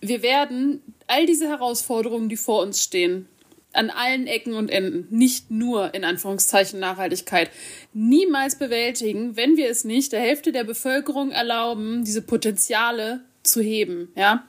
wir 0.00 0.22
werden 0.22 0.82
all 1.06 1.24
diese 1.24 1.48
Herausforderungen, 1.48 2.28
die 2.28 2.36
vor 2.36 2.62
uns 2.62 2.82
stehen, 2.82 3.28
an 3.76 3.90
allen 3.90 4.26
Ecken 4.26 4.54
und 4.54 4.70
Enden, 4.70 5.06
nicht 5.10 5.50
nur 5.50 5.94
in 5.94 6.04
Anführungszeichen 6.04 6.80
Nachhaltigkeit, 6.80 7.50
niemals 7.92 8.58
bewältigen, 8.58 9.36
wenn 9.36 9.56
wir 9.56 9.70
es 9.70 9.84
nicht 9.84 10.12
der 10.12 10.20
Hälfte 10.20 10.52
der 10.52 10.64
Bevölkerung 10.64 11.30
erlauben, 11.30 12.04
diese 12.04 12.22
Potenziale 12.22 13.20
zu 13.42 13.60
heben, 13.60 14.08
ja. 14.16 14.44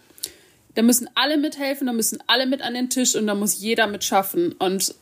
Da 0.75 0.83
müssen 0.83 1.09
alle 1.15 1.37
mithelfen, 1.37 1.87
da 1.87 1.93
müssen 1.93 2.19
alle 2.27 2.45
mit 2.45 2.61
an 2.61 2.75
den 2.75 2.91
Tisch 2.91 3.15
und 3.15 3.25
da 3.25 3.33
muss 3.33 3.59
jeder 3.59 3.87
mitschaffen. 3.87 4.51
Und 4.59 4.93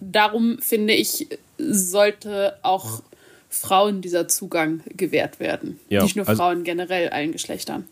darum 0.00 0.58
finde 0.58 0.94
ich, 0.94 1.26
sollte 1.58 2.56
auch 2.62 3.02
Frauen 3.50 4.00
dieser 4.00 4.28
Zugang 4.28 4.82
gewährt 4.88 5.38
werden. 5.38 5.78
Ja, 5.90 6.02
nicht 6.02 6.16
nur 6.16 6.26
also 6.26 6.40
Frauen, 6.42 6.64
generell 6.64 7.10
allen 7.10 7.32
Geschlechtern. 7.32 7.86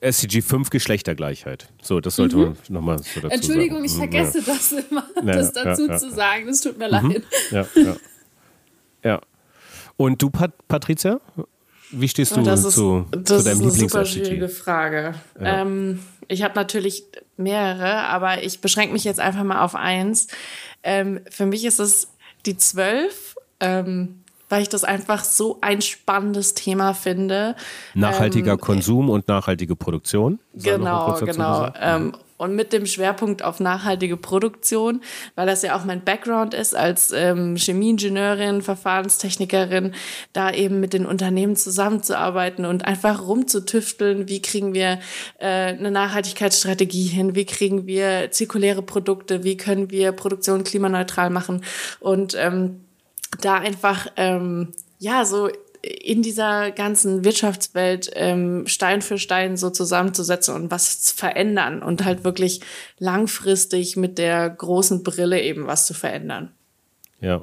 SCG 0.00 0.42
5 0.42 0.70
Geschlechtergleichheit. 0.70 1.68
So, 1.82 2.00
das 2.00 2.16
sollte 2.16 2.36
mhm. 2.36 2.42
man 2.42 2.56
nochmal 2.68 2.98
so 2.98 3.20
dazu 3.20 3.34
Entschuldigung, 3.34 3.78
sagen. 3.78 3.84
ich 3.84 3.92
vergesse 3.92 4.38
ja. 4.38 4.44
das 4.46 4.72
immer, 4.72 5.08
ja, 5.16 5.22
das 5.22 5.52
dazu 5.52 5.88
ja, 5.88 5.98
zu 5.98 6.10
sagen. 6.10 6.46
Das 6.46 6.60
tut 6.60 6.78
mir 6.78 6.88
leid. 6.88 7.02
Mhm. 7.02 7.22
Ja, 7.50 7.66
ja. 7.74 7.96
ja. 9.02 9.20
Und 9.96 10.20
du, 10.22 10.30
Pat 10.30 10.52
Patricia? 10.68 11.20
Wie 11.90 12.08
stehst 12.08 12.36
du 12.36 12.42
das 12.42 12.64
ist, 12.64 12.74
zu, 12.74 13.06
das 13.10 13.42
zu 13.42 13.48
deinem 13.48 13.60
Lieblings-SCG? 13.60 13.70
Das 13.70 13.70
ist 13.70 13.80
eine 13.80 13.88
super 13.88 14.04
schwierige 14.04 14.48
Frage. 14.48 15.14
Ähm, 15.38 16.00
ich 16.28 16.42
habe 16.42 16.54
natürlich 16.54 17.04
mehrere, 17.36 18.02
aber 18.08 18.42
ich 18.42 18.60
beschränke 18.60 18.92
mich 18.92 19.04
jetzt 19.04 19.20
einfach 19.20 19.44
mal 19.44 19.62
auf 19.62 19.74
eins. 19.74 20.26
Ähm, 20.82 21.20
für 21.30 21.46
mich 21.46 21.64
ist 21.64 21.78
es 21.78 22.08
die 22.44 22.56
12. 22.56 23.36
Ähm, 23.60 24.22
weil 24.48 24.62
ich 24.62 24.68
das 24.68 24.84
einfach 24.84 25.24
so 25.24 25.58
ein 25.60 25.82
spannendes 25.82 26.54
Thema 26.54 26.94
finde. 26.94 27.56
Nachhaltiger 27.94 28.52
ähm, 28.52 28.60
Konsum 28.60 29.10
und 29.10 29.28
nachhaltige 29.28 29.76
Produktion. 29.76 30.38
Genau, 30.54 31.18
genau. 31.20 31.72
Ähm, 31.80 32.14
und 32.38 32.54
mit 32.54 32.72
dem 32.72 32.86
Schwerpunkt 32.86 33.42
auf 33.42 33.60
nachhaltige 33.60 34.16
Produktion, 34.16 35.00
weil 35.34 35.46
das 35.46 35.62
ja 35.62 35.76
auch 35.76 35.84
mein 35.84 36.04
Background 36.04 36.54
ist 36.54 36.74
als 36.74 37.12
ähm, 37.12 37.56
Chemieingenieurin, 37.56 38.62
Verfahrenstechnikerin, 38.62 39.94
da 40.32 40.50
eben 40.52 40.80
mit 40.80 40.92
den 40.92 41.06
Unternehmen 41.06 41.56
zusammenzuarbeiten 41.56 42.66
und 42.66 42.84
einfach 42.84 43.26
rumzutüfteln, 43.26 44.28
wie 44.28 44.42
kriegen 44.42 44.74
wir 44.74 44.98
äh, 45.38 45.46
eine 45.46 45.90
Nachhaltigkeitsstrategie 45.90 47.06
hin, 47.06 47.34
wie 47.34 47.46
kriegen 47.46 47.86
wir 47.86 48.30
zirkuläre 48.30 48.82
Produkte, 48.82 49.42
wie 49.44 49.56
können 49.56 49.90
wir 49.90 50.12
Produktion 50.12 50.64
klimaneutral 50.64 51.30
machen 51.30 51.64
und 52.00 52.36
ähm, 52.38 52.85
da 53.40 53.54
einfach 53.54 54.06
ähm, 54.16 54.72
ja 54.98 55.24
so 55.24 55.48
in 55.82 56.22
dieser 56.22 56.72
ganzen 56.72 57.24
Wirtschaftswelt 57.24 58.10
ähm, 58.14 58.66
Stein 58.66 59.02
für 59.02 59.18
Stein 59.18 59.56
so 59.56 59.70
zusammenzusetzen 59.70 60.54
und 60.54 60.70
was 60.70 61.00
zu 61.02 61.16
verändern 61.16 61.82
und 61.82 62.04
halt 62.04 62.24
wirklich 62.24 62.60
langfristig 62.98 63.96
mit 63.96 64.18
der 64.18 64.50
großen 64.50 65.04
Brille 65.04 65.40
eben 65.40 65.66
was 65.66 65.86
zu 65.86 65.94
verändern. 65.94 66.52
Ja, 67.20 67.42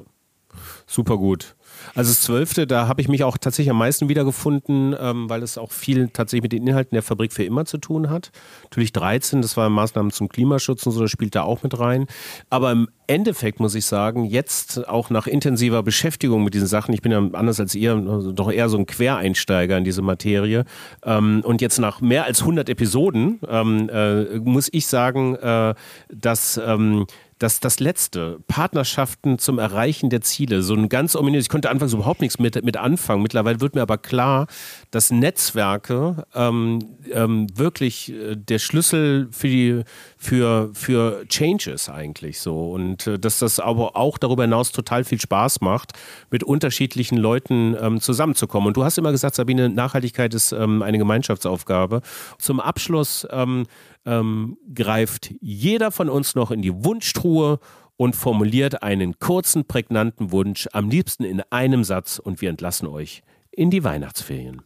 super 0.86 1.16
gut. 1.16 1.54
Also 1.94 2.10
das 2.10 2.22
Zwölfte, 2.22 2.66
da 2.66 2.88
habe 2.88 3.00
ich 3.00 3.08
mich 3.08 3.24
auch 3.24 3.36
tatsächlich 3.38 3.70
am 3.70 3.78
meisten 3.78 4.08
wiedergefunden, 4.08 4.94
ähm, 4.98 5.28
weil 5.28 5.42
es 5.42 5.58
auch 5.58 5.72
viel 5.72 6.08
tatsächlich 6.08 6.42
mit 6.42 6.52
den 6.52 6.66
Inhalten 6.66 6.94
der 6.94 7.02
Fabrik 7.02 7.32
für 7.32 7.44
immer 7.44 7.64
zu 7.64 7.78
tun 7.78 8.10
hat. 8.10 8.30
Natürlich 8.64 8.92
13, 8.92 9.42
das 9.42 9.56
war 9.56 9.68
Maßnahmen 9.68 10.12
zum 10.12 10.28
Klimaschutz 10.28 10.86
und 10.86 10.92
so, 10.92 11.00
das 11.02 11.10
spielt 11.10 11.34
da 11.34 11.42
auch 11.42 11.62
mit 11.62 11.78
rein. 11.78 12.06
Aber 12.50 12.72
im 12.72 12.88
Endeffekt 13.06 13.60
muss 13.60 13.74
ich 13.74 13.84
sagen, 13.84 14.24
jetzt 14.24 14.88
auch 14.88 15.10
nach 15.10 15.26
intensiver 15.26 15.82
Beschäftigung 15.82 16.42
mit 16.44 16.54
diesen 16.54 16.68
Sachen, 16.68 16.94
ich 16.94 17.02
bin 17.02 17.12
ja 17.12 17.18
anders 17.32 17.60
als 17.60 17.74
ihr 17.74 17.94
also 17.94 18.32
doch 18.32 18.50
eher 18.50 18.68
so 18.68 18.78
ein 18.78 18.86
Quereinsteiger 18.86 19.76
in 19.76 19.84
diese 19.84 20.02
Materie 20.02 20.64
ähm, 21.04 21.42
und 21.44 21.60
jetzt 21.60 21.78
nach 21.78 22.00
mehr 22.00 22.24
als 22.24 22.40
100 22.40 22.68
Episoden 22.68 23.40
ähm, 23.48 23.90
äh, 23.90 24.38
muss 24.38 24.68
ich 24.72 24.86
sagen, 24.86 25.34
äh, 25.36 25.74
dass 26.08 26.60
ähm, 26.64 27.06
dass 27.38 27.60
das 27.60 27.80
letzte, 27.80 28.38
Partnerschaften 28.46 29.38
zum 29.38 29.58
Erreichen 29.58 30.10
der 30.10 30.20
Ziele, 30.20 30.62
so 30.62 30.74
ein 30.74 30.88
ganz 30.88 31.16
ominös, 31.16 31.44
ich 31.44 31.48
konnte 31.48 31.70
anfangs 31.70 31.92
überhaupt 31.92 32.20
nichts 32.20 32.38
mit, 32.38 32.62
mit 32.64 32.76
anfangen. 32.76 33.22
Mittlerweile 33.22 33.60
wird 33.60 33.74
mir 33.74 33.82
aber 33.82 33.98
klar, 33.98 34.46
dass 34.90 35.10
Netzwerke 35.10 36.24
ähm, 36.34 36.96
ähm, 37.12 37.46
wirklich 37.54 38.12
äh, 38.12 38.36
der 38.36 38.58
Schlüssel 38.58 39.28
für 39.30 39.48
die 39.48 39.82
für, 40.24 40.70
für 40.72 41.26
Changes 41.28 41.90
eigentlich 41.90 42.40
so. 42.40 42.70
Und 42.70 43.06
äh, 43.06 43.18
dass 43.18 43.40
das 43.40 43.60
aber 43.60 43.94
auch 43.94 44.16
darüber 44.16 44.44
hinaus 44.44 44.72
total 44.72 45.04
viel 45.04 45.20
Spaß 45.20 45.60
macht, 45.60 45.92
mit 46.30 46.42
unterschiedlichen 46.42 47.18
Leuten 47.18 47.76
ähm, 47.78 48.00
zusammenzukommen. 48.00 48.68
Und 48.68 48.76
du 48.76 48.84
hast 48.84 48.96
immer 48.96 49.12
gesagt, 49.12 49.34
Sabine, 49.34 49.68
Nachhaltigkeit 49.68 50.32
ist 50.32 50.52
ähm, 50.52 50.82
eine 50.82 50.96
Gemeinschaftsaufgabe. 50.96 52.00
Zum 52.38 52.58
Abschluss 52.58 53.26
ähm, 53.30 53.66
ähm, 54.06 54.56
greift 54.74 55.34
jeder 55.40 55.90
von 55.90 56.08
uns 56.08 56.34
noch 56.34 56.50
in 56.50 56.62
die 56.62 56.72
Wunschtruhe 56.84 57.58
und 57.96 58.16
formuliert 58.16 58.82
einen 58.82 59.18
kurzen, 59.18 59.66
prägnanten 59.66 60.32
Wunsch, 60.32 60.68
am 60.72 60.88
liebsten 60.88 61.24
in 61.24 61.42
einem 61.50 61.84
Satz 61.84 62.18
und 62.18 62.40
wir 62.40 62.48
entlassen 62.48 62.88
euch 62.88 63.22
in 63.50 63.70
die 63.70 63.84
Weihnachtsferien. 63.84 64.62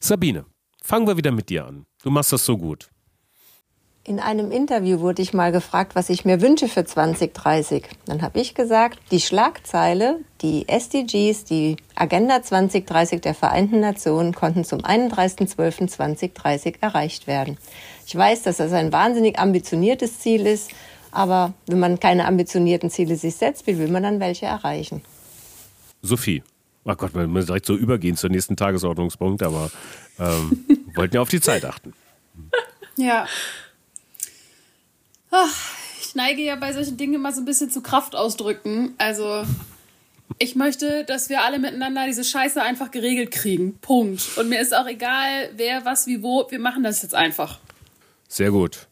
Sabine, 0.00 0.44
fangen 0.82 1.06
wir 1.06 1.16
wieder 1.16 1.30
mit 1.30 1.48
dir 1.48 1.66
an. 1.66 1.86
Du 2.02 2.10
machst 2.10 2.32
das 2.32 2.44
so 2.44 2.58
gut. 2.58 2.90
In 4.04 4.18
einem 4.18 4.50
Interview 4.50 4.98
wurde 4.98 5.22
ich 5.22 5.32
mal 5.32 5.52
gefragt, 5.52 5.94
was 5.94 6.10
ich 6.10 6.24
mir 6.24 6.40
wünsche 6.40 6.66
für 6.66 6.84
2030. 6.84 7.84
Dann 8.04 8.20
habe 8.22 8.40
ich 8.40 8.56
gesagt, 8.56 8.98
die 9.12 9.20
Schlagzeile, 9.20 10.18
die 10.40 10.66
SDGs, 10.66 11.44
die 11.44 11.76
Agenda 11.94 12.42
2030 12.42 13.20
der 13.20 13.34
Vereinten 13.34 13.78
Nationen 13.78 14.34
konnten 14.34 14.64
zum 14.64 14.80
31.12.2030 14.80 16.78
erreicht 16.80 17.28
werden. 17.28 17.58
Ich 18.04 18.16
weiß, 18.16 18.42
dass 18.42 18.56
das 18.56 18.72
ein 18.72 18.92
wahnsinnig 18.92 19.38
ambitioniertes 19.38 20.18
Ziel 20.18 20.48
ist, 20.48 20.72
aber 21.12 21.54
wenn 21.68 21.78
man 21.78 22.00
keine 22.00 22.26
ambitionierten 22.26 22.90
Ziele 22.90 23.14
sich 23.14 23.36
setzt, 23.36 23.68
wie 23.68 23.78
will 23.78 23.88
man 23.88 24.02
dann 24.02 24.18
welche 24.18 24.46
erreichen? 24.46 25.02
Sophie. 26.00 26.42
Ach 26.84 26.96
Gott, 26.96 27.14
man 27.14 27.30
muss 27.30 27.46
direkt 27.46 27.66
so 27.66 27.76
übergehen 27.76 28.16
zur 28.16 28.30
nächsten 28.30 28.56
Tagesordnungspunkt, 28.56 29.44
aber 29.44 29.70
ähm, 30.18 30.64
wollten 30.96 31.14
ja 31.14 31.20
auf 31.20 31.28
die 31.28 31.40
Zeit 31.40 31.64
achten. 31.64 31.92
Ja, 32.96 33.26
Ach, 35.32 35.72
ich 36.00 36.14
neige 36.14 36.42
ja 36.42 36.54
bei 36.56 36.72
solchen 36.72 36.96
Dingen 36.96 37.14
immer 37.14 37.32
so 37.32 37.40
ein 37.40 37.44
bisschen 37.44 37.70
zu 37.70 37.80
Kraftausdrücken. 37.80 38.94
Also 38.98 39.44
Ich 40.38 40.56
möchte, 40.56 41.04
dass 41.04 41.28
wir 41.28 41.42
alle 41.42 41.58
miteinander 41.58 42.06
diese 42.06 42.24
Scheiße 42.24 42.60
einfach 42.62 42.90
geregelt 42.90 43.30
kriegen. 43.30 43.78
Punkt. 43.78 44.36
Und 44.36 44.48
mir 44.48 44.60
ist 44.60 44.74
auch 44.74 44.86
egal, 44.86 45.50
wer, 45.56 45.84
was, 45.84 46.06
wie, 46.06 46.22
wo. 46.22 46.46
Wir 46.50 46.58
machen 46.58 46.82
das 46.82 47.02
jetzt 47.02 47.14
einfach. 47.14 47.58
Sehr 48.28 48.50
gut. 48.50 48.86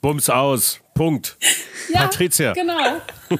Bums 0.00 0.30
aus. 0.30 0.80
Punkt. 0.98 1.36
Ja, 1.92 2.02
Patricia. 2.02 2.52
Genau. 2.52 3.00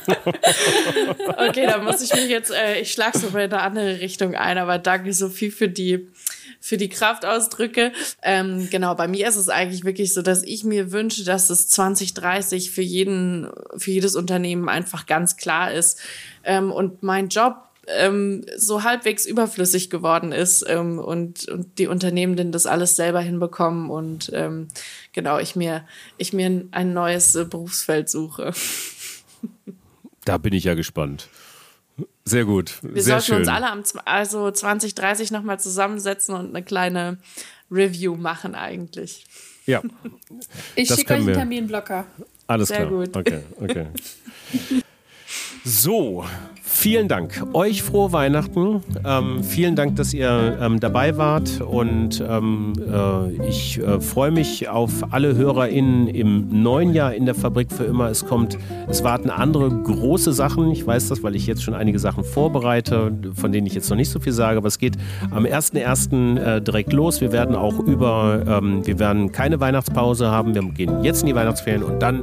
Okay, 1.48 1.66
da 1.66 1.78
muss 1.78 2.02
ich 2.02 2.12
mich 2.12 2.28
jetzt, 2.28 2.50
äh, 2.50 2.80
ich 2.80 2.92
schlage 2.92 3.18
so 3.18 3.30
mal 3.30 3.44
in 3.44 3.52
eine 3.52 3.62
andere 3.62 4.00
Richtung 4.00 4.34
ein, 4.34 4.58
aber 4.58 4.78
danke 4.78 5.14
Sophie 5.14 5.50
für 5.50 5.68
die 5.68 6.08
für 6.60 6.76
die 6.76 6.88
Kraftausdrücke. 6.88 7.92
Ähm, 8.22 8.68
genau, 8.70 8.94
bei 8.94 9.08
mir 9.08 9.28
ist 9.28 9.36
es 9.36 9.48
eigentlich 9.48 9.84
wirklich 9.84 10.12
so, 10.12 10.22
dass 10.22 10.42
ich 10.42 10.64
mir 10.64 10.92
wünsche, 10.92 11.24
dass 11.24 11.50
es 11.50 11.68
2030 11.68 12.70
für 12.70 12.82
jeden, 12.82 13.48
für 13.76 13.92
jedes 13.92 14.16
Unternehmen 14.16 14.68
einfach 14.68 15.06
ganz 15.06 15.36
klar 15.36 15.72
ist. 15.72 16.00
Ähm, 16.44 16.72
und 16.72 17.02
mein 17.02 17.28
Job 17.28 17.67
ähm, 17.97 18.45
so 18.57 18.83
halbwegs 18.83 19.26
überflüssig 19.26 19.90
geworden 19.90 20.33
ist 20.33 20.64
ähm, 20.68 20.99
und, 20.99 21.49
und 21.49 21.78
die 21.78 21.87
Unternehmen 21.87 22.37
denn 22.37 22.52
das 22.52 22.66
alles 22.66 22.97
selber 22.97 23.21
hinbekommen 23.21 23.90
und 23.90 24.30
ähm, 24.35 24.68
genau, 25.12 25.38
ich 25.38 25.57
mir, 25.57 25.85
ich 26.16 26.33
mir 26.33 26.64
ein 26.71 26.92
neues 26.92 27.35
äh, 27.35 27.45
Berufsfeld 27.45 28.09
suche. 28.09 28.52
Da 30.25 30.38
bin 30.38 30.52
ich 30.52 30.64
ja 30.64 30.75
gespannt. 30.75 31.28
Sehr 32.25 32.45
gut. 32.45 32.78
Wir 32.83 33.02
Sehr 33.02 33.21
sollten 33.21 33.26
schön. 33.26 33.37
uns 33.38 33.49
alle 33.49 33.71
am 33.71 33.83
also 34.04 34.50
2030 34.50 35.30
nochmal 35.30 35.59
zusammensetzen 35.59 36.35
und 36.35 36.50
eine 36.54 36.62
kleine 36.62 37.18
Review 37.71 38.16
machen 38.16 38.54
eigentlich. 38.54 39.25
Ja, 39.66 39.83
Ich 40.75 40.88
schicke 40.88 41.14
euch 41.14 41.21
einen. 41.21 41.35
Terminblocker. 41.35 42.07
alles 42.47 42.68
Sehr 42.68 42.87
klar. 42.87 42.90
gut. 42.90 43.16
Okay, 43.16 43.42
okay. 43.61 43.87
So, 45.70 46.25
vielen 46.62 47.08
Dank. 47.08 47.44
Euch 47.52 47.82
frohe 47.82 48.10
Weihnachten. 48.10 48.80
Ähm, 49.04 49.44
vielen 49.44 49.76
Dank, 49.76 49.96
dass 49.96 50.14
ihr 50.14 50.56
ähm, 50.62 50.80
dabei 50.80 51.18
wart. 51.18 51.60
Und 51.60 52.25
ähm, 52.26 52.72
äh, 52.90 53.46
ich 53.46 53.78
äh, 53.78 54.00
freue 54.00 54.30
mich 54.30 54.70
auf 54.70 55.12
alle 55.12 55.37
HörerInnen 55.37 56.08
im 56.08 56.62
neuen 56.62 56.94
Jahr 56.94 57.12
in 57.12 57.26
der 57.26 57.34
Fabrik 57.34 57.70
für 57.70 57.84
immer. 57.84 58.08
Es 58.08 58.25
kommt, 58.25 58.56
es 58.88 59.04
warten 59.04 59.28
andere 59.28 59.68
große 59.68 60.32
Sachen. 60.32 60.70
Ich 60.70 60.87
weiß 60.87 61.08
das, 61.08 61.22
weil 61.22 61.37
ich 61.37 61.46
jetzt 61.46 61.62
schon 61.62 61.75
einige 61.75 61.98
Sachen 61.98 62.25
vorbereite, 62.25 63.12
von 63.34 63.52
denen 63.52 63.66
ich 63.66 63.75
jetzt 63.75 63.90
noch 63.90 63.96
nicht 63.98 64.08
so 64.08 64.20
viel 64.20 64.32
sage. 64.32 64.56
Aber 64.56 64.68
es 64.68 64.78
geht 64.78 64.96
am 65.30 65.44
1.1. 65.44 66.38
Äh, 66.40 66.62
direkt 66.62 66.94
los. 66.94 67.20
Wir 67.20 67.30
werden 67.30 67.54
auch 67.54 67.78
über, 67.78 68.42
ähm, 68.48 68.87
wir 68.87 68.98
werden 68.98 69.32
keine 69.32 69.60
Weihnachtspause 69.60 70.28
haben. 70.28 70.54
Wir 70.54 70.62
gehen 70.62 71.04
jetzt 71.04 71.20
in 71.20 71.26
die 71.26 71.34
Weihnachtsferien 71.34 71.82
und 71.82 72.00
dann 72.00 72.22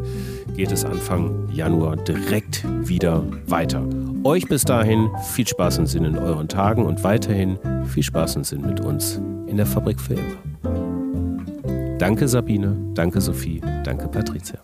geht 0.56 0.72
es 0.72 0.86
Anfang 0.86 1.50
Januar 1.52 1.98
direkt 1.98 2.64
wieder 2.88 3.24
weiter. 3.48 3.84
Euch 4.24 4.48
bis 4.48 4.64
dahin 4.64 5.10
viel 5.34 5.48
Spaß 5.48 5.80
und 5.80 5.88
Sinn 5.88 6.06
in 6.06 6.18
euren 6.18 6.48
Tagen 6.48 6.86
und 6.86 7.04
weiterhin 7.04 7.58
viel 7.88 8.04
Spaß 8.04 8.38
und 8.38 8.46
Sinn 8.46 8.62
mit 8.62 8.80
uns 8.80 9.22
in 9.48 9.58
der 9.58 9.66
Fabrik 9.66 10.00
für 10.00 10.16
immer. 10.16 11.98
Danke 11.98 12.28
Sabine, 12.28 12.76
danke 12.94 13.22
Sophie, 13.22 13.62
danke 13.84 14.08
Patricia. 14.08 14.60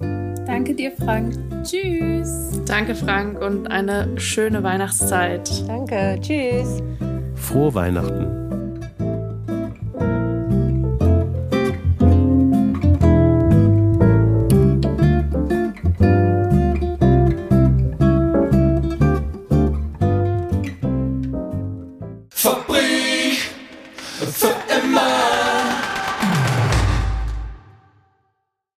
Danke 0.46 0.74
dir, 0.74 0.92
Frank. 0.92 1.38
Tschüss. 1.64 2.62
Danke, 2.66 2.94
Frank, 2.94 3.40
und 3.42 3.68
eine 3.68 4.20
schöne 4.20 4.64
Weihnachtszeit. 4.64 5.50
Danke, 5.68 6.18
tschüss. 6.20 6.82
Frohe 7.36 7.74
Weihnachten. 7.74 8.41